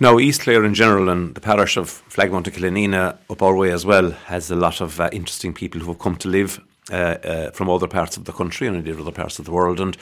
[0.00, 3.70] Now, East Clare in general and the parish of Flagmount and Killanena up our way
[3.70, 6.94] as well has a lot of uh, interesting people who have come to live uh,
[6.94, 9.78] uh, from other parts of the country and indeed other parts of the world.
[9.78, 9.96] And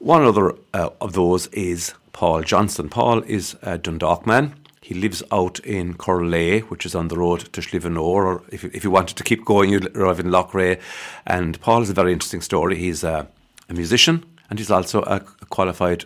[0.00, 2.88] one other uh, of those is Paul Johnson.
[2.88, 4.56] Paul is a Dundalk man.
[4.80, 8.70] He lives out in Corlea, which is on the road to Slievenore, or if you,
[8.74, 10.80] if you wanted to keep going, you'd arrive in Loughrea.
[11.24, 12.76] And Paul is a very interesting story.
[12.76, 13.28] He's a,
[13.68, 16.04] a musician and he's also a, a qualified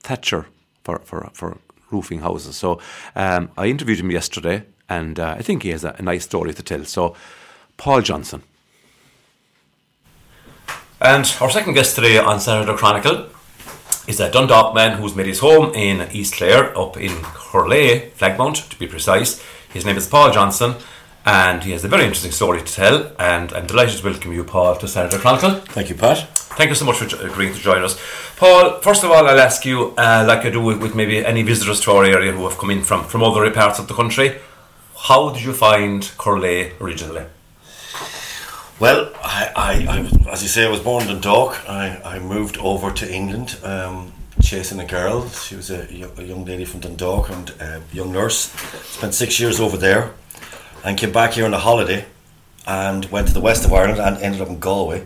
[0.00, 0.46] thatcher
[0.84, 1.58] for, for, for
[1.90, 2.56] roofing houses.
[2.56, 2.80] So
[3.14, 6.54] um, I interviewed him yesterday, and uh, I think he has a, a, nice story
[6.54, 6.84] to tell.
[6.84, 7.14] So,
[7.76, 8.42] Paul Johnson.
[11.00, 13.28] And our second guest today on Saturday Chronicle
[14.06, 18.68] is a Dundalk man who's made his home in East Clare, up in Corlea, Flagmount
[18.70, 19.44] to be precise.
[19.72, 20.76] His name is Paul Johnson,
[21.26, 23.12] and he has a very interesting story to tell.
[23.18, 25.60] And I'm delighted to welcome you, Paul, to Saturday Chronicle.
[25.60, 26.35] Thank you, Pat.
[26.56, 28.00] Thank you so much for agreeing to join us.
[28.36, 31.42] Paul, first of all, I'll ask you, uh, like I do with, with, maybe any
[31.42, 34.38] visitors to our area who have come in from, from other parts of the country,
[34.96, 37.26] how did you find Corlea originally?
[38.80, 41.68] Well, I, I, I, as you say, I was born in Dundalk.
[41.68, 45.28] I, I moved over to England um, chasing a girl.
[45.28, 48.50] She was a, a young lady from Dundalk and a young nurse.
[48.96, 50.14] Spent six years over there
[50.82, 52.06] and came back here on a holiday
[52.66, 55.04] and went to the west of Ireland and ended up in Galway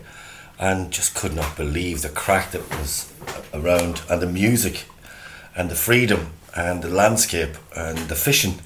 [0.61, 3.11] and just could not believe the crack that was
[3.55, 4.85] around and the music
[5.57, 8.61] and the freedom and the landscape and the fishing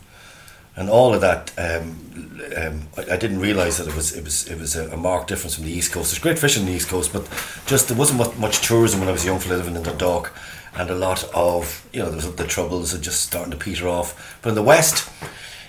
[0.77, 1.53] and all of that.
[1.56, 4.97] Um, um, I, I, didn't realise that it was it was it was a, a,
[4.97, 6.11] marked difference from the east coast.
[6.11, 7.28] There's great fishing on the east coast, but
[7.67, 10.37] just there wasn't much, much tourism when I was young for living in the dock,
[10.75, 14.39] and a lot of you know the troubles are just starting to peter off.
[14.42, 15.09] But in the west,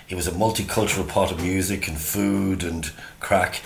[0.08, 3.62] it was a multicultural pot of music and food and crack,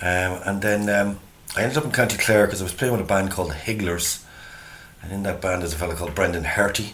[0.00, 1.20] um, and then um,
[1.56, 3.54] I ended up in County Clare because I was playing with a band called the
[3.54, 4.24] Higglers,
[5.02, 6.92] and in that band is a fellow called Brendan Herty,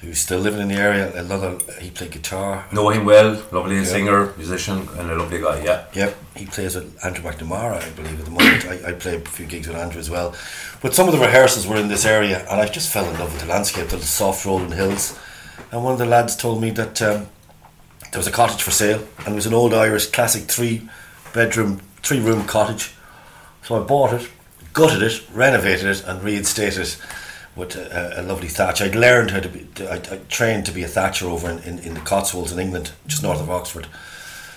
[0.00, 1.12] who's still living in the area.
[1.14, 2.64] Another, he played guitar.
[2.72, 5.62] Know him well, lovely singer, musician, and a lovely guy.
[5.62, 5.84] Yeah.
[5.92, 8.64] Yep, he plays with Andrew McNamara, I believe, at the moment.
[8.64, 10.34] I, I play a few gigs with Andrew as well.
[10.80, 13.30] But some of the rehearsals were in this area, and I just fell in love
[13.30, 15.18] with the landscape, the soft rolling hills.
[15.70, 17.28] And one of the lads told me that um,
[18.10, 20.88] there was a cottage for sale, and it was an old Irish classic three
[21.34, 22.94] bedroom, three room cottage
[23.66, 24.28] so I bought it,
[24.72, 26.96] gutted it, renovated it, and reinstated it
[27.56, 28.80] with a, a lovely thatch.
[28.80, 31.78] I'd learned how to be, I, I trained to be a thatcher over in, in,
[31.80, 33.88] in the Cotswolds in England, just north of Oxford.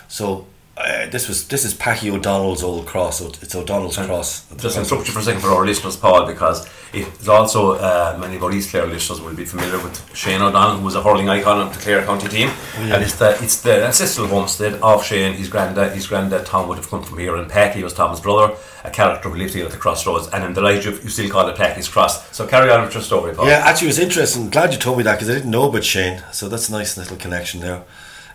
[0.07, 0.45] So
[0.79, 3.19] uh, this was this is Packy O'Donnell's old cross.
[3.19, 4.45] So it's O'Donnell's and cross.
[4.55, 8.37] Just interrupt you for a second for our listeners, Paul, because it's also uh, many
[8.37, 11.27] of our East Clare listeners will be familiar with Shane O'Donnell, who was a hurling
[11.27, 12.95] icon of the Clare County team, oh, yeah.
[12.95, 15.33] and it's the it's the ancestral homestead of Shane.
[15.33, 18.55] His granddad, his granddad Tom would have come from here, and Packy was Tom's brother,
[18.85, 21.47] a character who lived here at the crossroads, and I'm delighted you, you still call
[21.49, 22.33] it Packy's Cross.
[22.35, 23.47] So carry on with your story, Paul.
[23.47, 24.49] Yeah, actually, it was interesting.
[24.49, 26.23] Glad you told me that because I didn't know about Shane.
[26.31, 27.83] So that's a nice little connection there.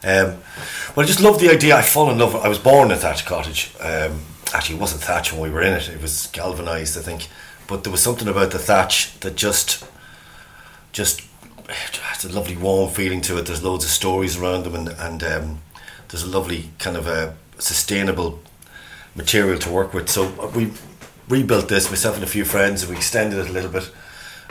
[0.05, 0.39] Um,
[0.95, 1.77] but I just love the idea.
[1.77, 2.37] I fall in love.
[2.37, 3.73] I was born in a cottage.
[3.81, 4.21] Um,
[4.53, 5.89] actually, it wasn't thatch when we were in it.
[5.89, 7.29] It was galvanised, I think.
[7.67, 9.85] But there was something about the thatch that just,
[10.93, 11.23] just,
[11.69, 13.47] it's a lovely warm feeling to it.
[13.47, 15.59] There's loads of stories around them, and and um,
[16.09, 18.43] there's a lovely kind of a sustainable
[19.15, 20.11] material to work with.
[20.11, 20.73] So we
[21.29, 23.91] rebuilt this myself and a few friends, and we extended it a little bit,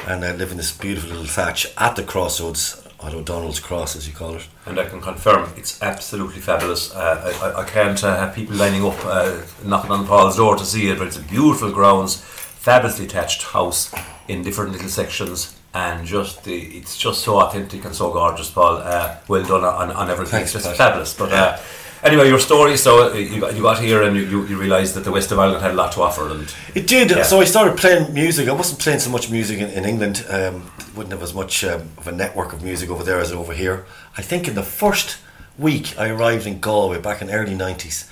[0.08, 4.08] and I live in this beautiful little thatch at the crossroads at O'Donnell's Cross, as
[4.08, 4.48] you call it.
[4.66, 6.94] And I can confirm it's absolutely fabulous.
[6.94, 10.66] Uh, I, I, can't uh, have people lining up, uh, knocking on Paul's door to
[10.66, 13.94] see it, but it's a beautiful grounds, fabulously attached house
[14.28, 15.56] in different little sections.
[15.74, 18.78] And just the, it's just so authentic and so gorgeous, Paul.
[18.78, 20.40] Uh, well done on, on everything.
[20.40, 21.16] Thanks, it's just fabulous.
[21.18, 21.58] But uh,
[22.04, 22.78] anyway, your story.
[22.78, 25.40] So uh, you got, you got here and you, you, realised that the West of
[25.40, 27.12] Ireland had a lot to offer, and it did.
[27.12, 27.24] Yeah.
[27.24, 28.48] So I started playing music.
[28.48, 30.26] I wasn't playing so much music in, in England.
[30.30, 33.54] Um, wouldn't have as much um, of a network of music over there as over
[33.54, 33.86] here.
[34.18, 35.18] I think in the first
[35.58, 38.10] week I arrived in Galway back in early nineties.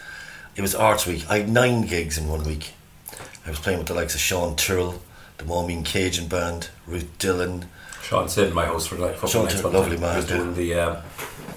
[0.56, 1.26] It was Arts Week.
[1.30, 2.74] I had nine gigs in one week.
[3.46, 5.02] I was playing with the likes of Sean Tyrrell,
[5.38, 7.66] the Maumeen Cajun Band, Ruth Dillon.
[8.04, 10.12] Sean stayed in my host for like Sean Tyrrell, lovely man.
[10.12, 10.74] He was doing the.
[10.76, 10.98] Um,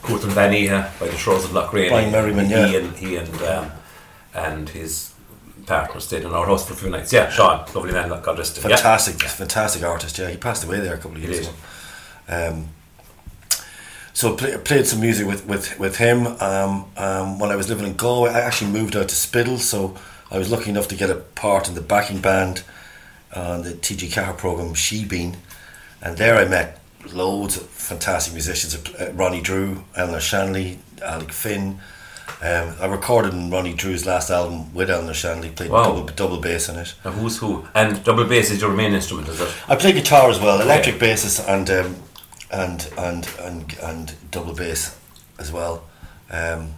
[0.05, 1.88] Court and Benny uh, by the shores of Loughrea.
[1.88, 2.67] Brian Merriman, he, yeah.
[2.67, 3.73] He and, he and, um,
[4.35, 5.14] and his
[5.67, 7.11] partner stayed in our house for a few nights.
[7.11, 8.64] Yeah, Sean, lovely man, God rest him.
[8.64, 9.29] Fantastic, yeah.
[9.29, 10.29] fantastic artist, yeah.
[10.29, 11.56] He passed away there a couple of years ago.
[12.29, 12.69] Um,
[14.12, 16.26] so play, played some music with, with, with him.
[16.26, 19.97] Um, um, when I was living in Galway, I actually moved out to Spiddal, so
[20.31, 22.62] I was lucky enough to get a part in the backing band
[23.35, 25.37] on the TG Ceathair program, Síbín.
[26.04, 26.80] And there I met
[27.12, 28.76] loads of fantastic musicians.
[28.76, 31.80] Uh, Ronnie Drew, Eleanor Shanley, Alec Finn.
[32.42, 35.84] Um, I recorded in Ronnie Drew's last album with Eleanor Shanley, played wow.
[35.84, 36.94] double, double bass on it.
[37.04, 37.66] And who's who?
[37.74, 39.54] And double bass is your main instrument, is it?
[39.66, 41.00] I play guitar as well, electric yeah.
[41.00, 41.96] basses and um,
[42.50, 44.98] and and and and double bass
[45.38, 45.84] as well.
[46.30, 46.74] Um,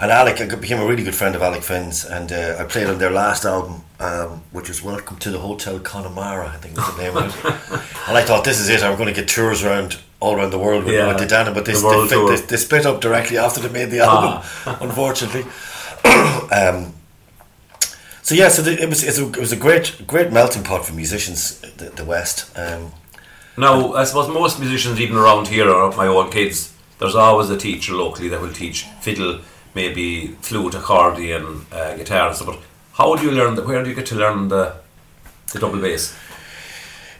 [0.00, 2.86] and Alec, I became a really good friend of Alec Finn's, and uh, I played
[2.86, 6.94] on their last album, um, which was Welcome to the Hotel Connemara, I think was
[6.94, 7.44] the name of it.
[8.08, 10.58] and I thought, this is it, I'm going to get tours around all around the
[10.58, 13.60] world with, Yeah, De Dannan, but they, the they, they, they split up directly after
[13.60, 14.48] they made the album,
[14.80, 15.42] unfortunately.
[16.52, 16.94] um,
[18.22, 20.84] so yeah, so the, it was it's a, it was a great great melting pot
[20.84, 22.56] for musicians, the, the West.
[22.56, 22.92] Um,
[23.56, 27.56] Now, I suppose most musicians, even around here, are my own kids, there's always a
[27.56, 29.40] teacher locally that will teach fiddle,
[29.82, 30.06] maybe
[30.48, 32.48] flute, accordion, uh, guitar, and stuff.
[32.52, 32.60] But
[32.98, 33.54] how do you learn?
[33.56, 34.64] The, where do you get to learn the
[35.52, 36.04] the double bass?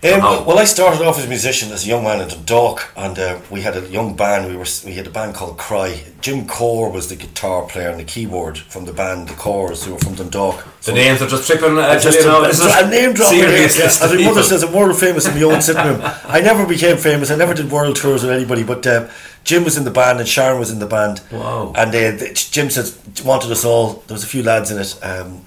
[0.00, 3.18] Um, well, I started off as a musician as a young man in Dundalk, and
[3.18, 4.46] uh, we had a young band.
[4.50, 5.90] We were we had a band called Cry.
[6.20, 9.90] Jim Corr was the guitar player and the keyboard from the band, the Corrs, who
[9.94, 10.56] were from Dundalk.
[10.82, 11.76] The names are just tripping.
[11.76, 13.32] Uh, Just you know, a, a name drop.
[13.32, 14.04] here, serious yeah.
[14.04, 16.00] As my mother says, I'm world famous in my own sitting room.
[16.36, 17.32] I never became famous.
[17.32, 18.62] I never did world tours with anybody.
[18.62, 19.08] But uh,
[19.44, 21.20] Jim was in the band and Sharon was in the band.
[21.32, 21.72] Wow.
[21.76, 22.92] And uh, th- Jim said
[23.24, 24.02] wanted us all.
[24.06, 24.98] There was a few lads in it.
[25.02, 25.44] Um,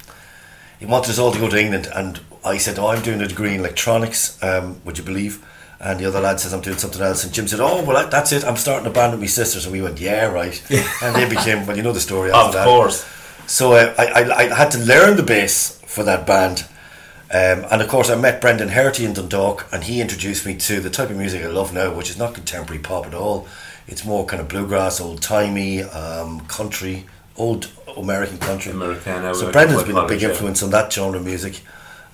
[0.80, 3.28] he wanted us all to go to England, and I said, "Oh, I'm doing a
[3.28, 4.42] degree in electronics.
[4.42, 5.44] Um, would you believe?"
[5.78, 8.32] And the other lad says, "I'm doing something else." And Jim said, "Oh, well, that's
[8.32, 8.44] it.
[8.44, 10.60] I'm starting a band with my sisters." And we went, "Yeah, right."
[11.02, 12.30] and they became, well, you know the story.
[12.32, 12.64] After Of that.
[12.66, 13.04] course.
[13.46, 16.64] So uh, I, I, I had to learn the bass for that band.
[17.30, 20.80] Um, and of course, I met Brendan Herty in Dundalk, and he introduced me to
[20.80, 23.46] the type of music I love now, which is not contemporary pop at all.
[23.88, 27.04] It's more kind of bluegrass, old timey, um, country,
[27.36, 28.72] old American country.
[28.72, 30.30] Americana, So Brendan's been a big yeah.
[30.30, 31.60] influence on that genre of music.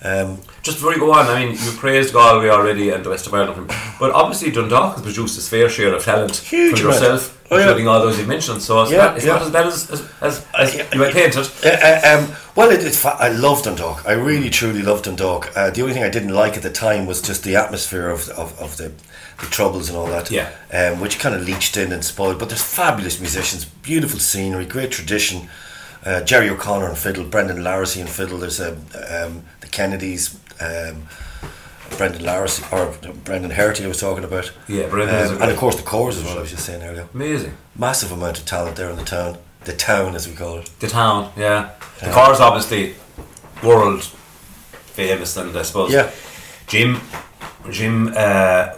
[0.00, 3.26] Um, Just before you go on, I mean, you praised Galway already and the West
[3.26, 3.66] of Ireland,
[3.98, 7.62] but obviously Dundalk has produced its fair share of talent Huge for yourself, Oh, yeah.
[7.64, 8.62] including all those you mentioned.
[8.62, 9.32] So it's, Yeah, not, it's yeah.
[9.32, 11.48] not as bad as, as, as, as you had painted.
[11.64, 14.04] Uh, uh, um, well, it, it's fa- I love Dundalk.
[14.04, 15.56] I really, truly love Dundalk.
[15.56, 18.28] Uh, the only thing I didn't like at the time was just the atmosphere of,
[18.30, 18.92] of, of the,
[19.40, 20.28] the troubles and all that.
[20.28, 20.50] Yeah.
[20.72, 22.40] Um, which kind of leached in and spoiled.
[22.40, 25.48] But there's fabulous musicians, beautiful scenery, great tradition.
[26.04, 28.38] Uh, Gerry O'Connor on fiddle, Brendan Larrissey on fiddle.
[28.38, 28.78] There's um,
[29.08, 30.36] um, the Kennedys.
[30.60, 31.06] Um,
[31.96, 32.92] Brendan Larrissey or
[33.24, 34.52] Brendan Herty I was talking about.
[34.66, 36.38] Yeah, Brendan um, and of course the Corrs as well.
[36.38, 37.08] I was just saying earlier.
[37.14, 37.56] Amazing.
[37.76, 39.38] Massive amount of talent there in the town.
[39.64, 40.70] The town, as we call it.
[40.80, 41.70] The town, yeah.
[42.00, 42.94] The Corrs obviously
[43.62, 44.02] world
[44.94, 46.10] famous, and I suppose Yeah.
[46.66, 47.00] Jim,
[47.70, 48.74] Jim uh,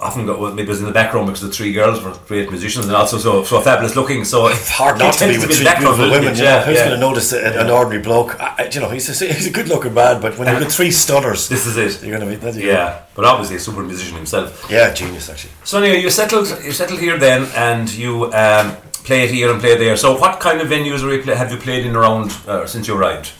[0.00, 2.86] often got well, maybe was in the background because the three girls were great musicians
[2.86, 4.24] and also so so fabulous looking.
[4.24, 6.38] So It's hard not to be with in three background beautiful women.
[6.38, 6.88] know, yeah, who's yeah.
[6.88, 8.40] going to notice a, an ordinary bloke?
[8.40, 10.90] I, you know, he's a, he's a good looking man, but when you've got three
[10.90, 12.02] stutters, This is it.
[12.06, 14.66] you're going to be that's Yeah, but obviously a super musician himself.
[14.70, 15.52] yeah, genius actually.
[15.64, 19.60] So anyway, you settled you settled here then, and you um, play it here and
[19.60, 19.96] play there.
[19.96, 21.00] So what kind of venues
[21.34, 23.32] have you played in around uh, since you arrived?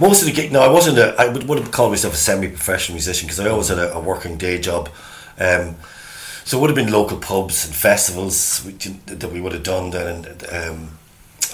[0.00, 2.16] Most of the gig, no, I wasn't a, I would, would have called myself a
[2.16, 4.88] semi-professional musician because I always had a, a working day job.
[5.38, 5.76] Um,
[6.44, 8.64] so it would have been local pubs and festivals
[9.06, 10.24] that we would have done then.
[10.24, 10.98] And um,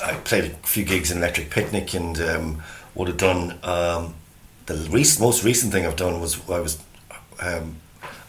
[0.02, 2.62] I played a few gigs in Electric Picnic and um,
[2.94, 4.14] would have done um,
[4.67, 6.82] the recent, most recent thing I've done was I was
[7.40, 7.76] um,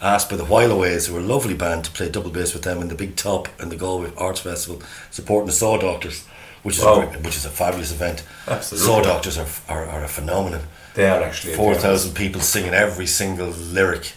[0.01, 2.81] asked by the Whileaways, who were a lovely band, to play double bass with them
[2.81, 4.81] in the Big Top and the Galway Arts Festival,
[5.11, 6.25] supporting the Saw Doctors,
[6.63, 7.01] which is Wow.
[7.01, 8.23] a, great- which is a fabulous event.
[8.47, 8.85] Absolutely.
[8.87, 10.61] Saw Doctors are, are, are a phenomenon.
[10.95, 14.13] They are actually Four thousand people singing every single lyric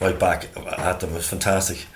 [0.00, 1.10] right back at them.
[1.10, 1.86] It was fantastic.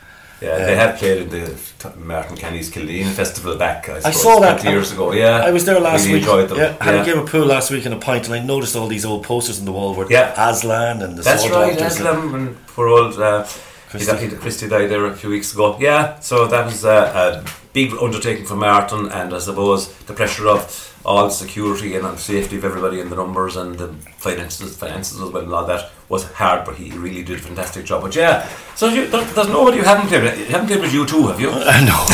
[0.42, 3.88] Yeah, they have played at the Martin Kenny's Kildine Festival back.
[3.88, 5.12] I, I saw that 20 years ago.
[5.12, 6.22] Yeah, I was there last really week.
[6.24, 6.58] Enjoyed them.
[6.58, 7.02] Yeah, had Yeah.
[7.02, 9.24] a game of pool last week in a pint, and I noticed all these old
[9.24, 10.34] posters on the wall with Yeah.
[10.50, 12.00] Aslan and the That's right, Doctors.
[12.00, 13.44] and- poor old uh,
[13.90, 14.10] Christy.
[14.10, 14.28] Christy.
[14.28, 15.76] Died, Christy died there a few weeks ago.
[15.78, 20.48] Yeah, so that was a, a big undertaking for Martin, and I suppose the pressure
[20.48, 25.30] of all security and safety of everybody and the numbers and the finances, finances as
[25.30, 28.02] well and all that was hard, but he really did a fantastic job.
[28.02, 30.38] But yeah, so you, there, there's nobody you haven't played with.
[30.38, 31.50] You haven't played with U2, have you?
[31.52, 32.04] Uh, know.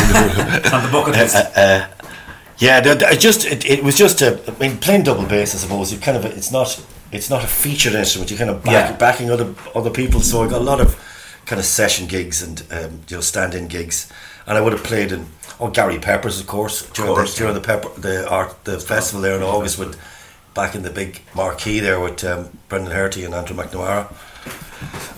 [0.59, 1.37] It's on the bucket uh, list.
[1.57, 1.89] Uh,
[2.59, 4.41] yeah, the, the, it just it, it was just a.
[4.51, 5.93] I mean, playing double bass, I suppose.
[5.93, 8.31] You kind of it's not it's not a featured instrument.
[8.31, 8.97] You're kind of back, Yeah.
[8.97, 10.21] backing other other people.
[10.21, 10.97] So I got a lot of
[11.47, 14.11] kind of session gigs and um, you know stand-in gigs,
[14.49, 15.27] and I would have played in
[15.61, 19.21] oh Gary Peppers, of course, during course, the during the pepper the art the festival
[19.21, 19.97] there in August with
[20.55, 24.13] back in the big marquee there with um, Brendan Herty and Andrew McNamara.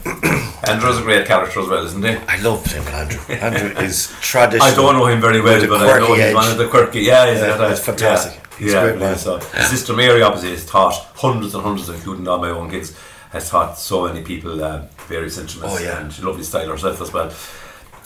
[0.68, 2.16] Andrew's a great character as well, isn't he?
[2.28, 3.34] I love playing with Andrew.
[3.37, 4.70] Andrew is traditional.
[4.70, 6.34] I don't know him very well, but I know he's edge.
[6.34, 7.00] one of the quirky.
[7.00, 8.34] Yeah, he's Yeah, it's fantastic.
[8.34, 9.16] Yeah, He's yeah, great man.
[9.16, 12.94] So his sister Mary, obviously, has taught hundreds and hundreds, including all my own kids,
[13.30, 15.76] has taught so many people uh, various instruments.
[15.78, 16.00] Oh, yeah.
[16.00, 17.30] and she's a lovely style herself as well.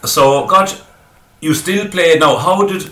[0.05, 0.73] So, God,
[1.45, 2.37] you still play now.
[2.37, 2.83] How did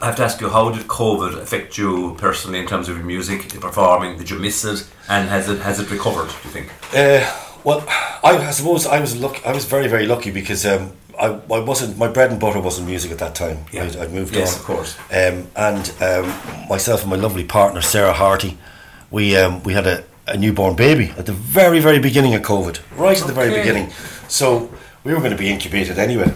[0.00, 0.48] I have to ask you?
[0.48, 4.16] How did COVID affect you personally in terms of your music, your performing?
[4.18, 6.28] Did you miss it, and has it has it recovered?
[6.28, 6.68] Do you think?
[6.94, 7.20] Uh,
[7.64, 7.82] Well,
[8.22, 9.40] I, I suppose I was lucky.
[9.44, 10.92] I was very very lucky because um,
[11.24, 13.56] I, I wasn't my bread and butter wasn't music at that time.
[13.72, 13.84] Yeah.
[13.84, 14.60] I'd, I'd moved Yes, on.
[14.60, 14.96] of course.
[15.10, 16.26] Um, and um,
[16.68, 18.56] myself and my lovely partner Sarah Harty,
[19.10, 22.78] we um, we had a, a newborn baby at the very very beginning of COVID,
[22.96, 23.90] right at the very beginning.
[24.28, 24.70] So
[25.04, 26.30] we were going to be incubated anyway.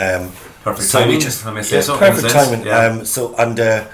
[0.00, 0.30] Um,
[0.70, 2.66] Perfect so timing, just- if I may say yeah, so, Perfect timing.
[2.66, 2.78] yeah.
[2.86, 3.84] Um, so and uh,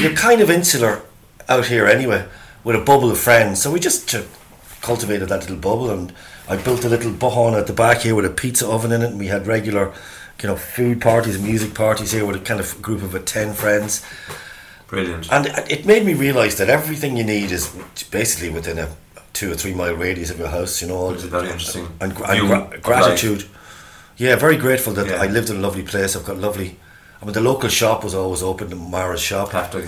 [0.00, 1.02] you're kind of insular
[1.48, 2.26] out here anyway,
[2.64, 3.60] with a bubble of friends.
[3.62, 4.22] So we just uh,
[4.80, 6.12] cultivated that little bubble, and
[6.48, 9.10] I built a little bohon at the back here with a pizza oven in it,
[9.10, 9.92] and we had regular,
[10.42, 13.26] you know, food parties, and music parties here with a kind of group of about
[13.26, 14.02] ten friends.
[14.88, 15.32] Brilliant.
[15.32, 17.68] And it made me realise that everything you need is
[18.10, 18.88] basically within a
[19.32, 20.82] two or three mile radius of your house.
[20.82, 21.86] You know, very interesting.
[22.00, 23.44] and, and gra- gratitude.
[24.16, 25.22] Yeah, very grateful that Yeah.
[25.22, 26.14] I lived in a lovely place.
[26.16, 26.78] I've got lovely.
[27.20, 28.68] I mean, the local shop was always open.
[28.68, 29.50] The Mara's shop.
[29.52, 29.78] have to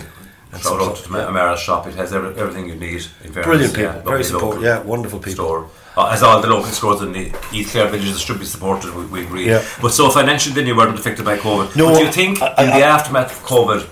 [0.52, 1.26] And shout out to yeah.
[1.28, 1.86] Amara's shop.
[1.88, 3.02] It has every, everything you need.
[3.02, 4.62] Fairness, Brilliant people, lovely very supportive.
[4.62, 5.44] Yeah, wonderful people.
[5.44, 5.66] Store.
[5.96, 9.04] Uh, as all the local stores in the East Clare villages should be supported, we,
[9.06, 9.46] we agree.
[9.48, 9.64] Yeah.
[9.82, 11.74] But so financially, then you weren't affected by COVID.
[11.76, 13.82] No, but do you think I- I- in the I- aftermath of COVID,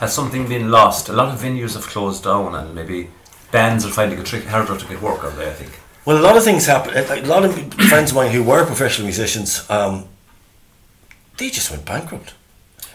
[0.00, 1.08] has something been lost?
[1.08, 3.10] A lot of venues have closed down, and maybe
[3.52, 5.46] bands are finding it trick harder to get work, are they?
[5.48, 5.72] I think.
[6.06, 6.96] Well, a lot of things happen.
[6.96, 10.04] A lot of friends of mine who were professional musicians, um,
[11.36, 12.32] they just went bankrupt.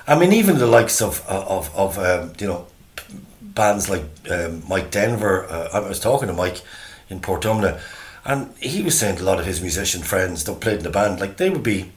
[0.08, 2.68] I mean, even the likes of of of um, you know
[3.42, 5.46] bands like um, Mike Denver.
[5.46, 6.62] Uh, I was talking to Mike
[7.10, 7.82] in Portumna,
[8.24, 11.20] and he was saying a lot of his musician friends that played in the band,
[11.20, 11.92] like they would be,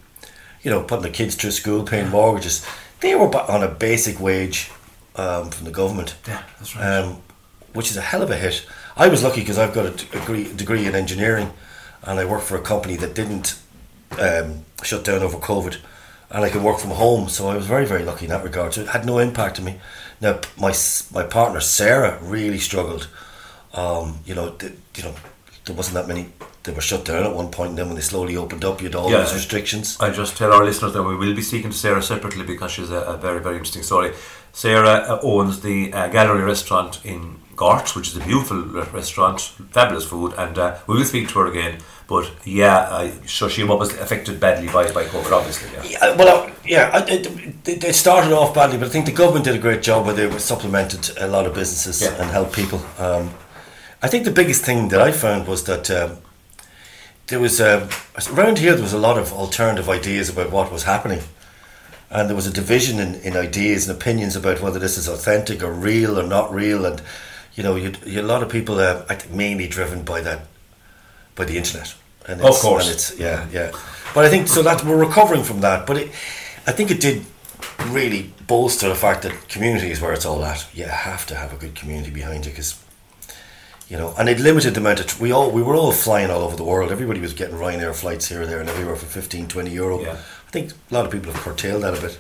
[0.63, 2.67] you know, putting the kids through school, paying mortgages.
[3.01, 4.69] They were on a basic wage
[5.15, 6.17] um, from the government.
[6.27, 6.99] Yeah, that's right.
[6.99, 7.23] Um,
[7.73, 8.67] which is a hell of a hit.
[8.97, 11.53] I was lucky because I've got a degree, degree in engineering,
[12.03, 13.59] and I work for a company that didn't
[14.19, 15.79] um, shut down over COVID,
[16.31, 17.29] and I can work from home.
[17.29, 18.75] So I was very, very lucky in that regard.
[18.75, 19.81] So it had no impact on me.
[20.21, 20.73] Now my
[21.13, 23.09] my partner Sarah really struggled.
[23.73, 25.15] Um, you know, th- you know,
[25.65, 26.29] there wasn't that many.
[26.63, 28.87] They were shut down at one point, and then when they slowly opened up, you
[28.87, 29.19] had all Yeah.
[29.19, 29.99] those restrictions.
[30.01, 32.91] I just tell our listeners that we will be speaking to Sarah separately because she's
[32.91, 34.13] a, a very, very interesting story.
[34.53, 40.05] Sarah uh, owns the uh, Gallery Restaurant in Gort, which is a beautiful restaurant, fabulous
[40.05, 41.79] food, and uh, we will speak to her again.
[42.07, 45.71] But yeah, I, so she was affected badly by, by COVID, obviously.
[45.73, 45.85] Yeah.
[45.85, 47.01] Yeah, well, uh, yeah,
[47.65, 50.39] they started off badly, but I think the government did a great job where they
[50.39, 52.21] supplemented a lot of businesses Yeah.
[52.21, 52.81] and helped people.
[52.99, 53.31] Um,
[54.03, 56.19] I think the biggest thing that I found was that um,
[57.29, 57.89] there was um,
[58.35, 61.23] around here there was a lot of alternative ideas about what was happening,
[62.11, 65.63] and there was a division in, in ideas and opinions about whether this is authentic
[65.63, 67.01] or real or not real, and
[67.55, 70.41] you know, you you a lot of people, are I think, mainly driven by that
[71.37, 71.95] by the internet.
[72.27, 72.87] And Of course.
[72.87, 73.71] and it's yeah, yeah.
[74.15, 75.87] But I think so that we're recovering from that.
[75.87, 76.09] But it,
[76.67, 77.25] I think it did
[77.89, 80.67] really bolster the fact that community is where it's all at.
[80.75, 82.77] You have to have a good community behind you because
[83.89, 86.31] you know, and it limited the amount of tr- we all we were all flying
[86.31, 86.91] all over the world.
[86.91, 90.01] Everybody was getting Ryanair flights here, there, and everywhere for 15, 20 euro.
[90.01, 90.13] Yeah.
[90.13, 92.19] I think a lot of people have curtailed that a bit.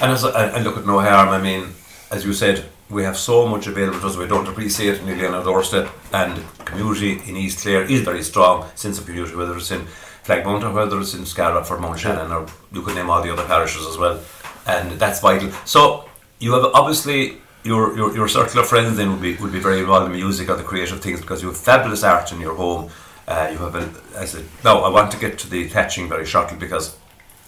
[0.00, 1.74] And as I, I look at no harm, I mean,
[2.10, 5.26] as you said, we have so much available to us, we don't appreciate it nearly
[5.26, 5.90] on our doorstep.
[6.12, 9.86] And community in East Clare is very strong, sense of community, whether it's in
[10.24, 13.32] Flagmount or whether it's in Scariff or Mount Shannon, or you could name all the
[13.32, 14.20] other parishes as well.
[14.66, 15.50] And that's vital.
[15.64, 16.08] So
[16.38, 19.80] you have obviously your, your, your circle of friends then would be would be very
[19.80, 22.90] involved in music or the creative things because you have fabulous art in your home.
[23.26, 26.26] Uh, you have a, as a, now I want to get to the thatching very
[26.26, 26.96] shortly because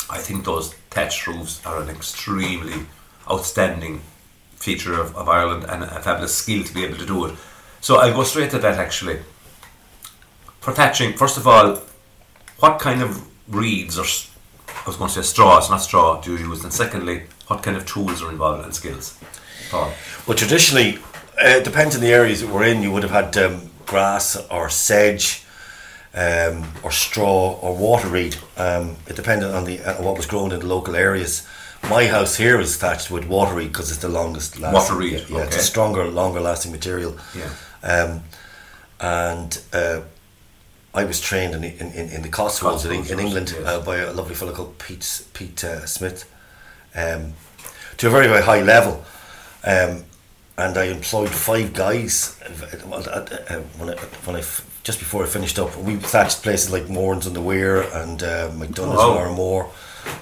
[0.08, 2.86] I think those thatched roofs are an extremely
[3.28, 4.02] outstanding
[4.64, 7.34] feature of, of Ireland and a fabulous skill to be able to do it.
[7.80, 9.18] So I'll go straight to that actually.
[10.60, 11.82] For thatching, first of all,
[12.58, 14.06] what kind of reeds or
[14.68, 16.64] I was going to say straws, not straw, do you use?
[16.64, 19.18] And secondly, what kind of tools are involved and skills?
[19.70, 19.92] Paul.
[20.26, 20.98] Well, traditionally,
[21.42, 22.82] uh, it depends on the areas that we're in.
[22.82, 25.43] You would have had um, grass or sedge,
[26.14, 28.36] um, or straw or water reed.
[28.56, 31.46] Um, it depended on the uh, what was grown in the local areas.
[31.90, 34.58] My house here is thatched with water reed because it's the longest.
[34.58, 34.72] Lasting.
[34.72, 37.16] Water reed, yeah, yeah, it's a stronger, longer lasting material.
[37.36, 37.50] Yeah.
[37.82, 38.22] Um,
[39.00, 40.00] and uh,
[40.94, 43.66] I was trained in, in, in, in the Cotswolds in, Cotswolds, in England yes.
[43.66, 46.30] uh, by a lovely fellow called Pete, Pete uh, Smith
[46.94, 47.34] um,
[47.96, 49.04] to a very, very high level.
[49.64, 50.04] Um,
[50.56, 54.42] and I employed five guys uh, uh, when I, when I
[54.84, 55.76] just before I finished up.
[55.76, 59.24] We thatched places like Moran's on the Weir and uh, McDonough's Wow.
[59.26, 59.70] and Moore.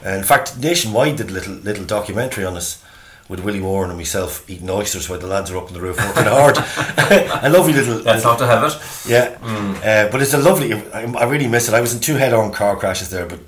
[0.04, 2.82] And in fact, Nationwide did a little little documentary on us
[3.28, 5.96] with Willie Moran and myself eating oysters while the lads are up on the roof
[5.96, 6.56] working hard.
[7.42, 7.98] a lovely little.
[8.00, 8.78] That's how to have it.
[9.08, 9.36] Yeah,
[9.84, 10.72] uh, but it's a lovely.
[10.74, 11.74] I, I really miss it.
[11.74, 13.40] I was in two head-on car crashes there, but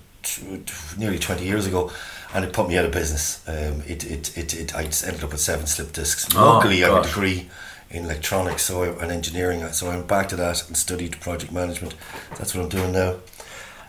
[0.98, 1.92] nearly twenty years ago,
[2.34, 3.46] and it put me out of business.
[3.48, 6.28] Um, it, it, it, it, I just ended up with seven slip discs.
[6.34, 7.48] Oh, Luckily, I have a degree
[7.94, 9.66] in electronics so I, and engineering.
[9.72, 11.94] So I went back to that and studied project management.
[12.36, 13.16] That's what I'm doing now.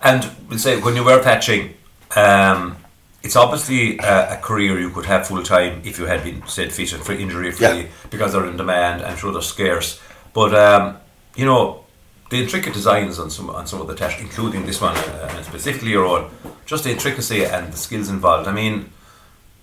[0.03, 1.73] And we'll say when you were patching,
[2.15, 2.77] um,
[3.23, 6.71] it's obviously a, a, career you could have full time if you had been said
[6.71, 7.85] fit and free, injury free Yeah.
[8.11, 9.01] because they're in demand.
[9.01, 9.99] I'm sure they're scarce.
[10.33, 10.97] But um,
[11.35, 11.85] you know,
[12.29, 15.45] the intricate designs on some on some of the tests, including this one uh, and
[15.45, 16.29] specifically your own,
[16.67, 18.47] just the intricacy and the skills involved.
[18.47, 18.91] I mean,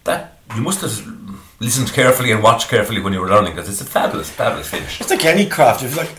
[0.04, 0.92] that you must have
[1.62, 5.00] listened carefully and watched carefully when you were learning because it's a fabulous, fabulous finish.
[5.00, 5.82] It's like any craft.
[5.82, 6.10] If like,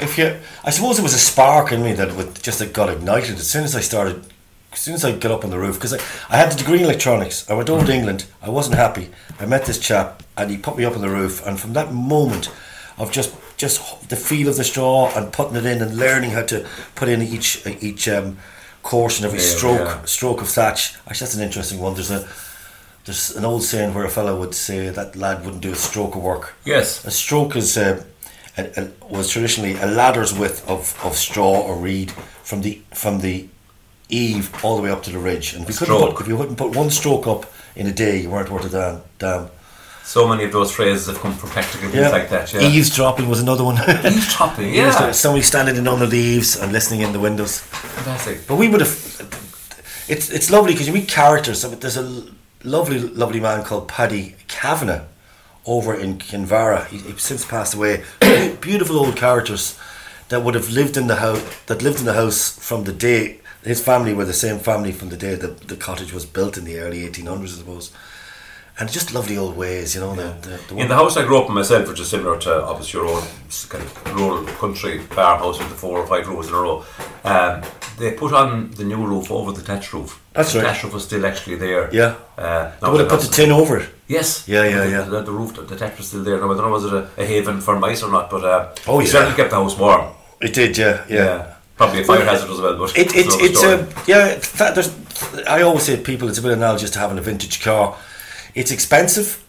[0.00, 2.88] if you, I suppose it was a spark in me that would just that got
[2.88, 4.24] ignited as soon as I started.
[4.72, 5.98] As soon as I got up on the roof, because I,
[6.28, 8.26] I had the degree in electronics, I went over to England.
[8.42, 9.08] I wasn't happy.
[9.40, 11.46] I met this chap, and he put me up on the roof.
[11.46, 12.50] And from that moment,
[12.98, 16.42] of just just the feel of the straw and putting it in and learning how
[16.42, 18.36] to put in each each um,
[18.82, 20.04] course and every Yeah, stroke yeah.
[20.04, 20.94] stroke of thatch.
[21.08, 21.94] Actually, that's an interesting one.
[21.94, 22.28] There's a
[23.06, 26.16] there's an old saying where a fellow would say that lad wouldn't do a stroke
[26.16, 26.54] of work.
[26.64, 28.04] Yes, A stroke is uh,
[28.58, 32.10] a, a, was traditionally a ladder's width of, of straw or reed
[32.42, 33.48] from the from the
[34.08, 35.54] eave all the way up to the ridge.
[35.54, 38.20] And if you couldn't put, if you couldn't put one stroke up in a day,
[38.22, 39.02] you weren't worth a damn.
[39.18, 39.48] damn.
[40.04, 42.52] so many of those phrases have come from practical things like that.
[42.52, 43.76] Yeah, Eavesdropping was another one.
[43.88, 44.72] eavesdropping.
[44.74, 47.60] Yeah, Eavesdropping, Somebody standing in under the eaves and listening in the windows.
[47.60, 48.46] fantastic.
[48.48, 48.94] But we would have.
[50.08, 51.64] It's it's lovely because you meet characters.
[51.64, 52.22] I mean, There's a
[52.62, 55.04] lovely lovely man called Paddy Kavanagh
[55.64, 56.86] over in Kinvara.
[56.86, 58.04] He, he's since passed away.
[58.60, 59.78] Beautiful old characters
[60.28, 63.40] that would have lived in the house that lived in the house from the day
[63.66, 66.64] his family were the same family from the day that the cottage was built in
[66.64, 67.90] the early 1800s, I suppose.
[68.78, 70.14] And just lovely old ways, you know.
[70.14, 72.62] The, the, the In the house I grew up in myself, which is similar to
[72.62, 73.22] obviously your own
[73.70, 76.84] kind of rural country farmhouse with the four or five rows in a row,
[77.24, 77.62] um,
[77.98, 80.20] they put on the new roof over the thatch roof.
[80.34, 80.66] That's the right.
[80.74, 81.88] thatch roof was still actually there.
[81.94, 83.88] yeah, Uh, they would have put the tin over it.
[84.08, 84.46] Yes.
[84.46, 85.00] Yeah, yeah, the, yeah.
[85.02, 86.36] The, the roof, the, thatch was still there.
[86.38, 88.74] Now I don't know was it a, a haven for mice or not, but uh,
[88.86, 89.10] Oh, it yeah.
[89.10, 90.12] certainly kept the house warm.
[90.42, 91.54] It did, yeah, yeah.
[91.78, 94.34] Probably a fire hazard as well, but It, it, it's a yeah.
[94.58, 94.94] That, there's,
[95.46, 97.96] I always say people it's a bit analogous to having a vintage car.
[98.56, 99.44] It's expensive,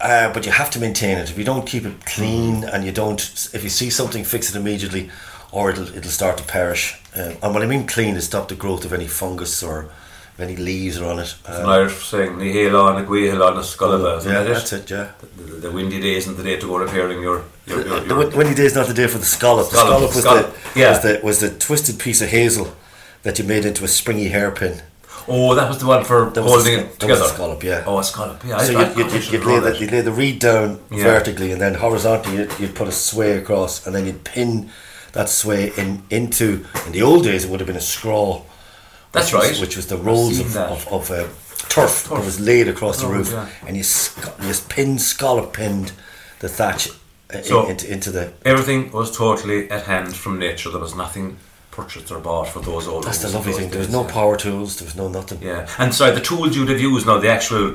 [0.00, 1.28] uh, but you have to maintain it.
[1.30, 3.20] If you don't keep it clean and you don't,
[3.52, 5.10] if you see something, fix it immediately,
[5.50, 6.84] or it'll it'll start to perish.
[7.16, 9.90] Uh, and what I mean clean is stop the growth of any fungus or
[10.38, 11.34] any leaves are on it.
[11.48, 14.72] It's an Irish saying, "Ní héile an a gcuil an a scoilbe," isn't yeah, that's
[14.72, 14.88] it.
[14.90, 15.08] Yeah.
[15.20, 18.06] The, the, the windy days and the day to go repairing your your, your, The
[18.06, 19.70] your win- windy day is not the day for the scallop.
[19.70, 20.90] The Scallop, scallop was scallop, the yeah.
[20.90, 22.68] was the was the twisted piece of hazel
[23.24, 24.82] that you made into a springy hairpin.
[25.28, 27.34] Oh, that was the one for That holding the, it sc- that was together.
[27.34, 27.84] scallop, yeah.
[27.86, 28.42] Oh, a scallop.
[28.44, 31.04] Yeah, So I, I, you'd, you'd, you'd, lay the, you'd lay the reed down Yeah.
[31.04, 34.70] vertically and then horizontally you'd, you'd put a sway across and then you'd pin
[35.12, 38.46] that sway in into in the old days it would have been a scrawl
[39.12, 39.60] That's which was- right.
[39.60, 41.28] which was the rolls of, of, of uh,
[41.68, 43.46] turf, that was laid across the roof yeah.
[43.66, 45.92] and you, sc- you just pinned scallop pinned
[46.40, 50.70] the thatch uh, in- So- into, into the Everything was totally at hand from nature.
[50.70, 51.36] There was nothing
[51.72, 53.02] purchased or bought for those old.
[53.04, 55.92] that's the lovely thing there was no power tools there was no nothing Yeah, and
[55.92, 57.74] sorry, the tools you'd have used now, the actual,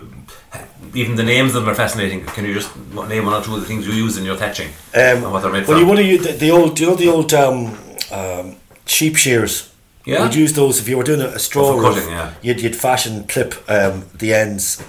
[0.94, 2.24] even the names of them are fascinating.
[2.36, 2.70] Can you just
[3.14, 5.42] name one or two of the things you use in your thatching Um, and what
[5.42, 5.82] they're made well, from?
[5.82, 7.78] you want to use the, the old, do you know the old um,
[8.12, 8.56] um,
[8.86, 9.74] sheep shears?
[10.06, 10.24] Yeah.
[10.24, 12.34] You'd use those if you were doing a, a straw Oh, cutting, yeah.
[12.42, 14.82] You'd, you'd fashion clip um, the ends.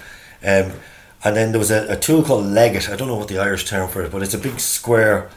[0.45, 0.73] Um,
[1.25, 2.89] and then there was a, a tool called legget.
[2.89, 5.29] I don't know what the Irish term for it, but it's a big square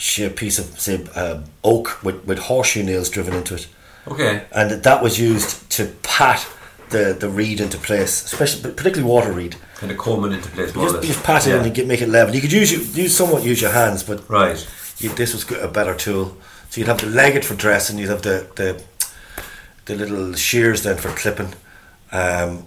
[0.00, 3.66] shaped piece of, say, uh, oak with, with horseshoe nails driven into it.
[4.08, 6.46] okay, And that was used to pat
[6.88, 9.56] the, the reed into place, especially particularly water reed.
[9.76, 10.74] kind of combing into place.
[10.74, 11.62] You just, you just pat it Yeah.
[11.62, 12.34] and get, make it level.
[12.34, 14.66] You could use use somewhat use your hands, but Right.
[14.98, 16.36] you, this was a better tool.
[16.70, 18.82] So you'd have the legget for dressing, you'd have the the,
[19.84, 21.52] the little shears then for clipping.
[22.10, 22.66] Um,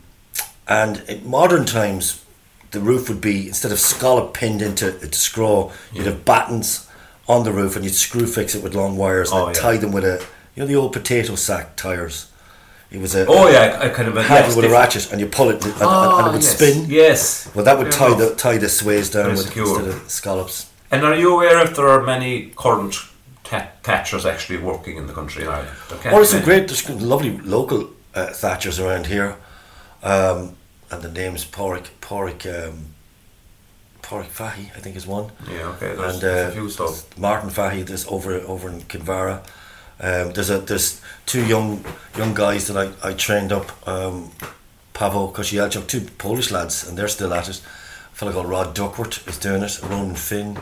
[0.68, 2.24] and in modern times,
[2.72, 6.88] the roof would be instead of scallop pinned into into scrawl, you'd have battens
[7.28, 9.62] on the roof, and you'd screw fix it with long wires Oh, and yeah.
[9.62, 10.24] tie them with a
[10.56, 12.30] you know the old potato sack tires.
[12.92, 15.20] It was a Oh yeah, a kind of a handle yes, with a ratchet, and
[15.20, 16.56] you pull it, and, and- Ah, and it would yes.
[16.56, 16.86] spin.
[16.90, 17.50] Yes.
[17.56, 18.30] Well, that would Fair tie enough.
[18.30, 19.80] the tie the sways down Very with secure.
[19.80, 20.68] instead of scallops.
[20.92, 22.96] And are you aware if there are many current
[23.44, 25.72] ta- thatchers actually working in the country in Ireland?
[25.90, 29.38] Well, there's some great, there's some lovely local uh, thatchers around here,
[30.04, 30.56] um,
[30.92, 32.94] and the name's Porrick, Porrick, um,
[34.04, 35.96] Porrick Fahy, I think is one, Yeah, okay.
[35.96, 37.18] There's, and uh, a few stuff.
[37.18, 39.40] Martin Fahy, there's over over in Kinvara.
[40.00, 41.84] Um, there's a there's two young
[42.18, 44.32] young guys that I, I trained up, um,
[44.94, 47.62] Pavo Koscielczuk, two Polish lads, and they're still at it.
[48.12, 49.80] A fellow called Rod Duckworth is doing it.
[49.82, 50.58] Ronan Finn,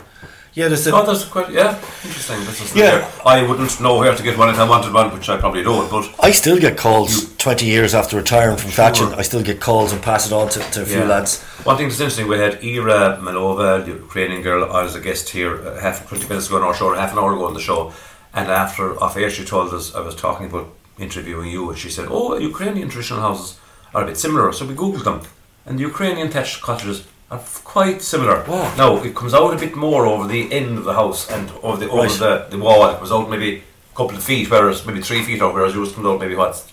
[0.53, 2.43] Yeah, there's a, Oh, that's quite yeah interesting.
[2.43, 3.09] That's just Yeah.
[3.25, 5.89] I wouldn't know where to get one if I wanted one, which I probably don't.
[5.89, 9.13] But I still get calls 20 years after retiring from Thatching.
[9.13, 11.05] I still get calls and pass it on to, to a few Yeah.
[11.05, 11.41] lads.
[11.63, 15.53] One thing that's interesting, we had Ira Malova, the Ukrainian girl, as a guest here
[15.65, 17.93] uh, half 20 minutes ago on our show, half an hour ago on the show.
[18.33, 20.67] And after off air, she told us, I was talking about
[20.99, 23.57] interviewing you, and she said, Oh, Ukrainian traditional houses
[23.93, 24.51] are a bit similar.
[24.51, 25.21] So we Googled them.
[25.65, 28.43] And the Ukrainian thatched cottages are f- quite similar.
[28.47, 28.73] Wow.
[28.77, 31.77] Now, it comes out a bit more over the end of the house and over
[31.77, 32.19] the, over Right.
[32.19, 32.87] the, the wall.
[32.89, 33.63] It comes out maybe
[33.93, 36.71] a couple of feet, whereas maybe three feet out, whereas yours comes out maybe what's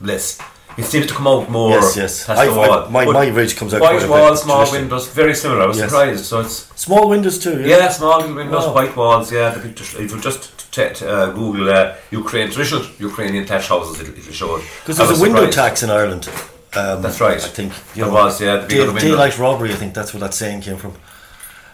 [0.00, 0.38] less.
[0.78, 2.26] It seems to come out more Yes, yes.
[2.26, 2.88] past I- the I- wall.
[2.90, 5.62] my- But my ridge comes out White quite a bit, wall, small windows, very similar.
[5.62, 5.90] I was Yes.
[5.90, 6.24] surprised.
[6.24, 7.76] So it's Small windows too, yeah.
[7.78, 8.74] yeah, small windows, Wow.
[8.74, 9.32] white walls.
[9.32, 9.84] Yeah, the picture.
[10.02, 14.32] If you just t- t- uh, Google uh, Ukraine traditional Ukrainian thatch houses, it'll, it'll
[14.32, 14.62] show it.
[14.80, 16.28] Because there's a window tax in Ireland.
[16.76, 17.36] Um, That's right.
[17.36, 17.72] I think.
[17.94, 20.92] There was, yeah, day, daylight robbery, I think that's where that saying came from.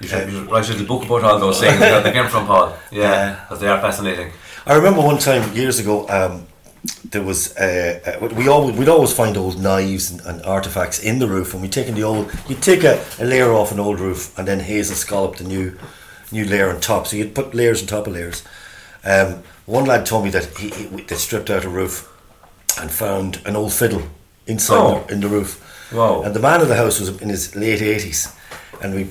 [0.01, 2.47] You should, you should write a book about all those things that they came from,
[2.47, 2.77] Paul.
[2.93, 4.33] Yeah, because they are fascinating.
[4.67, 6.47] I remember one time years ago, um,
[7.11, 11.19] there was uh, uh, we always we'd always find old knives and, and artifacts in
[11.19, 14.01] the roof, and we taken the old you'd take a, a layer off an old
[14.01, 15.77] roof and then hazel scallop the new
[16.33, 17.07] new layer on top.
[17.07, 18.43] So you'd put layers on top of layers.
[19.05, 22.11] Um, one lad told me that he, he they stripped out a roof
[22.81, 24.03] and found an old fiddle
[24.47, 25.05] inside Oh.
[25.07, 25.61] the, in the roof.
[25.93, 26.23] Wow.
[26.23, 28.29] And the man of the house was in his late eighties,
[28.83, 29.09] and we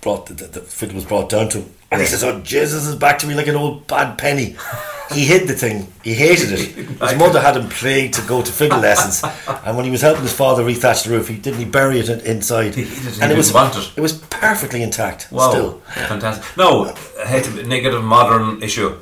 [0.00, 2.86] brought the, the, the fiddle was brought down to him, and he says, "Oh Jesus
[2.86, 4.56] is back to me like an old bad penny."
[5.12, 5.92] He hid the thing.
[6.04, 6.60] He hated it.
[6.76, 9.24] His mother had him plagued to go to fiddle lessons,
[9.66, 12.08] and when he was helping his father rethatch the roof, he didn't he bury it
[12.24, 12.82] inside, He-
[13.20, 13.92] and it was it.
[13.96, 15.26] it was perfectly intact.
[15.32, 15.72] Wow, Still,
[16.06, 16.56] fantastic.
[16.56, 18.96] No, I hate to negative modern issue.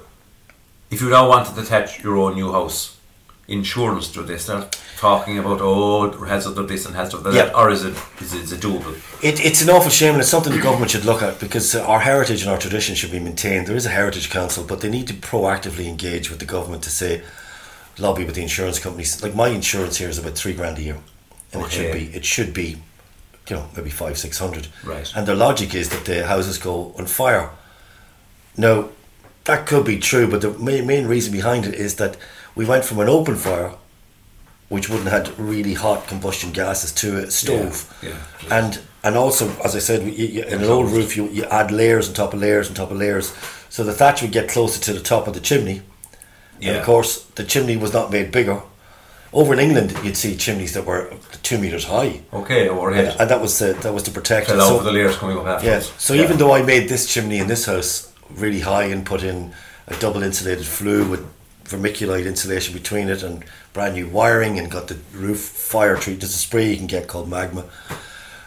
[0.91, 2.97] If you now wanted to attach your own new house,
[3.49, 7.51] insurance, do they start talking about oh hazard of this and hazard of that, Yeah.
[7.61, 8.95] or is it is it, is it doable?
[9.23, 12.01] It, it's an awful shame, and it's something the government should look at because our
[12.01, 13.67] heritage and our tradition should be maintained.
[13.67, 16.91] There is a heritage council, but they need to proactively engage with the government to
[16.91, 17.23] say,
[17.99, 19.23] lobby with the insurance companies.
[19.23, 20.99] Like my insurance here is about three grand a year,
[21.53, 22.77] and it should be it should be,
[23.49, 24.69] you know, maybe five six hundred.
[24.85, 25.11] Right.
[25.17, 27.51] And their logic is that the houses go on fire.
[28.57, 28.91] Now,
[29.45, 32.17] that could be true, but the main reason behind it is that
[32.59, 33.73] we went from an open fire,
[34.69, 37.97] which wouldn't have had really hot combustion gases, to a stove.
[38.03, 38.17] Yeah,
[38.51, 41.71] And and also, as I said, you, you, in an old roof, you, you add
[41.71, 43.33] layers on top of layers on top of layers,
[43.71, 45.83] so the thatch would get closer to the top of the chimney.
[46.61, 48.61] And of course, the chimney was not made bigger.
[49.33, 51.13] Over in England, you'd see chimneys that were
[51.45, 53.15] two meters high, Okay, overhead.
[53.21, 54.49] and that was the that was to protect.
[54.49, 55.55] Fell So- over the layers coming up yeah.
[55.77, 55.93] afterwards.
[55.99, 59.53] So even though I made this chimney in this house really high and put in
[59.87, 61.25] a double insulated flue with
[61.69, 66.21] vermiculite insulation between it and brand new wiring and got the roof fire treat.
[66.21, 67.65] There's a spray you can get called magma.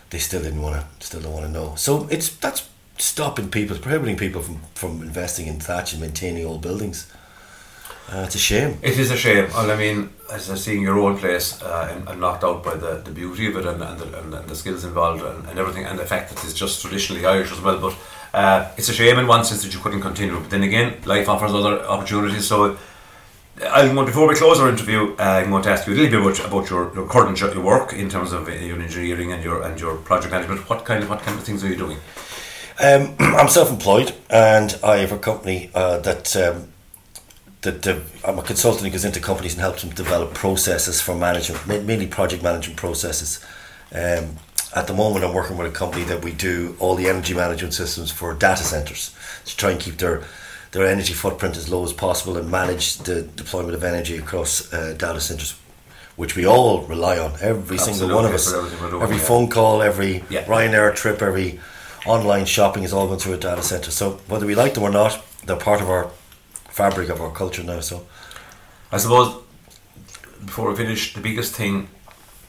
[0.09, 1.05] They still didn't want to.
[1.05, 1.75] Still don't want to know.
[1.75, 6.61] So it's that's stopping people, prohibiting people from from investing in thatch and maintaining old
[6.61, 7.11] buildings.
[8.11, 8.77] Uh, it's a shame.
[8.81, 9.47] It is a shame.
[9.53, 12.75] Well, I mean, as I seeing your own place, uh, I'm, I'm knocked out by
[12.75, 15.57] the, the beauty of it and, and, the, and, and the skills involved and, and
[15.57, 17.79] everything, and the fact that it's just traditionally Irish as well.
[17.79, 17.95] But
[18.33, 20.37] uh, it's a shame in one sense that you couldn't continue.
[20.37, 22.45] But then again, life offers other opportunities.
[22.45, 22.77] So,
[23.69, 26.09] I'm going, before we close our interview, uh, I'm going to ask you a little
[26.09, 29.31] bit about, about your, your current jo- your work in terms of uh, your engineering
[29.33, 30.67] and your and your project management.
[30.69, 31.97] What kind of what kind of things are you doing?
[32.81, 36.69] Um, I'm self-employed, and I have a company uh, that um,
[37.61, 41.15] that uh, I'm a consultant who goes into companies and helps them develop processes for
[41.15, 43.45] management, mainly project management processes.
[43.93, 44.37] Um,
[44.75, 47.73] at the moment, I'm working with a company that we do all the energy management
[47.73, 49.13] systems for data centers
[49.45, 50.23] to try and keep their
[50.71, 54.93] their energy footprint as low as possible and manage the deployment of energy across uh,
[54.97, 55.59] data centers,
[56.15, 57.33] which we all rely on.
[57.41, 59.23] Every single one of us, for everything we're doing, every yeah.
[59.23, 60.45] phone call, every Yeah.
[60.45, 61.59] Ryanair trip, every
[62.05, 63.91] online shopping is all going through a data center.
[63.91, 66.09] So whether we like them or not, they're part of our
[66.69, 67.81] fabric of our culture now.
[67.81, 68.07] So
[68.91, 69.43] I suppose
[70.45, 71.89] before we finish, the biggest thing,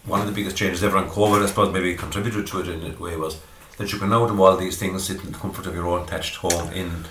[0.05, 2.95] one of the biggest changes ever on COVID, I suppose maybe contributed to it in
[2.95, 3.39] a way was
[3.79, 6.07] that you can now do all these things sitting in the comfort of your own
[6.07, 7.05] thatched home in.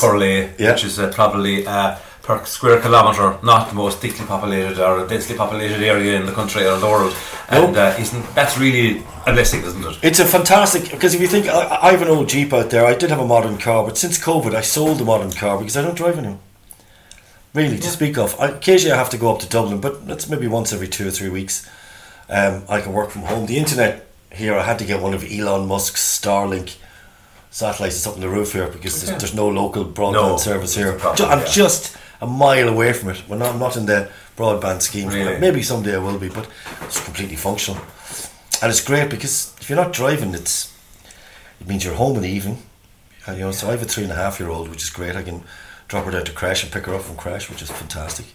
[0.00, 0.72] Corlea, Yeah.
[0.72, 5.36] which is uh, probably uh, per square kilometre not the most thickly populated or densely
[5.36, 7.14] populated area in the country or the world.
[7.48, 7.76] And Nope.
[7.76, 9.98] uh, isn't that's really a blessing, isn't it?
[10.02, 12.84] It's a fantastic because if you think I, I have an old Jeep out there,
[12.86, 15.76] I did have a modern car, but since COVID, I sold the modern car because
[15.76, 16.40] I don't drive anymore.
[17.54, 20.28] Really, to speak of, I, occasionally I have to go up to Dublin, but that's
[20.28, 21.66] maybe once every two or three weeks.
[22.28, 23.46] Um, I can work from home.
[23.46, 24.05] The internet
[24.36, 26.76] here, I had to get one of Elon Musk's Starlink
[27.50, 29.06] satellites up on the roof here because Okay.
[29.10, 30.92] there's, there's no local broadband No, service here.
[30.92, 31.52] the problem, Ju- I'm yeah.
[31.52, 33.22] just a mile away from it.
[33.28, 35.08] We're not, I'm not in the broadband scheme.
[35.08, 35.38] Really?
[35.38, 36.46] Maybe someday I will be, but
[36.82, 37.80] it's completely functional.
[38.62, 40.72] And it's great because if you're not driving, it's
[41.60, 42.62] it means you're home in the evening.
[43.26, 44.90] And, you know, so I have a three and a half year old, which is
[44.90, 45.16] great.
[45.16, 45.42] I can
[45.88, 48.26] drop her down to crash and pick her up from crash, which is fantastic.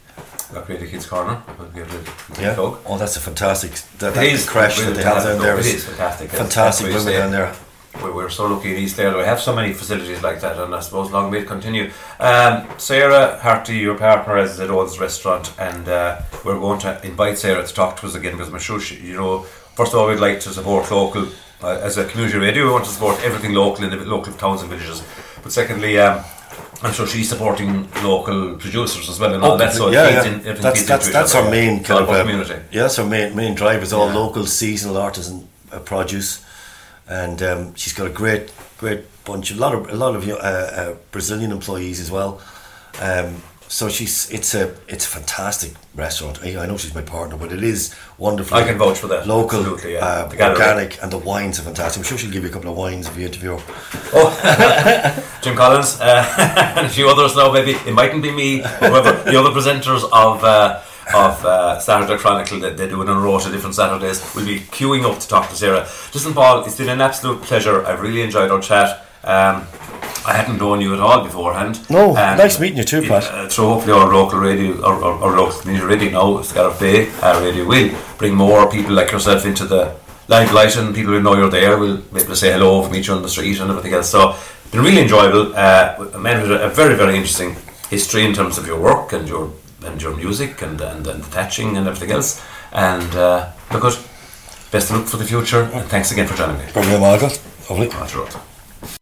[0.54, 1.42] Got Creative Kids Corner.
[1.60, 2.54] I'll give it a Yeah.
[2.56, 2.80] plug.
[2.86, 3.72] Oh, that's a fantastic.
[4.00, 5.42] That, It is crash that they have down fantastic.
[5.42, 6.32] there It is fantastic.
[6.32, 7.54] Fantastic women down there.
[8.02, 9.16] We're, we're so lucky in East Clare.
[9.18, 11.92] We have so many facilities like that, and I suppose long may it continue.
[12.20, 17.38] Um, Sarah Harty, your partner, is at Old's Restaurant, and uh, we're going to invite
[17.38, 19.40] Sarah to talk to us again because I'm sure she, you know,
[19.76, 21.28] first of all, we'd like to support local.
[21.64, 24.62] Uh, as a community radio, we want to support everything local in the local towns
[24.62, 25.04] and villages.
[25.44, 26.24] But secondly, um,
[26.84, 29.74] I'm sure she's supporting local producers as well and all that.
[29.74, 30.26] So yeah, yeah.
[30.26, 32.56] in, that's that's, that's our main kind of um, community.
[32.72, 34.16] Yeah, that's our main main drive is all Yeah.
[34.16, 36.44] local seasonal artisan uh, produce,
[37.08, 40.34] and um, she's got a great great bunch, a lot of a lot of uh,
[40.36, 42.42] uh, Brazilian employees as well.
[43.00, 46.44] Um, so she's it's a it's a fantastic restaurant.
[46.44, 48.58] I, I know she's my partner, but it is wonderful.
[48.58, 49.26] I can vouch for that.
[49.26, 50.00] Local, yeah.
[50.00, 52.02] uh, organic, and the wines are fantastic.
[52.02, 53.64] I'm sure she'll give you a couple of wines if you interview her.
[54.14, 57.50] Oh, Jim Collins uh, and a few others now.
[57.50, 60.82] Maybe it mightn't be me, but whoever the other presenters of uh,
[61.16, 64.46] of uh, Saturday Chronicle that they do it on a row to different Saturdays will
[64.46, 65.88] be queuing up to talk to Sarah.
[66.14, 67.86] Listen, Paul, it's been an absolute pleasure.
[67.86, 69.06] I've really enjoyed our chat.
[69.24, 69.66] Um,
[70.26, 71.80] I hadn't known you at all beforehand.
[71.90, 73.24] No, And nice meeting you too, Pat.
[73.26, 77.66] Uh, so hopefully our local radio, our local community radio now, Scariff Bay uh, radio,
[77.66, 79.96] will bring more people like yourself into the
[80.28, 83.14] limelight and people who know you're there will be able to say hello, meet you
[83.14, 84.10] on the street and everything else.
[84.10, 85.54] So it's been really enjoyable.
[85.56, 87.56] Uh, a man with a, a very, very interesting
[87.90, 89.52] history in terms of your work and your
[89.84, 92.40] and your music and, and, and the thatching and everything else.
[92.72, 93.98] And uh, look good.
[94.72, 96.66] Best of luck for the future and thanks again for joining me.
[96.72, 97.42] Probably Margaret.
[97.70, 97.88] Lovely.
[97.88, 98.51] That's right.